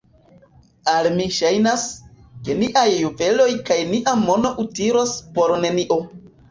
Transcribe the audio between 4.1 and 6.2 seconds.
mono utilos por nenio.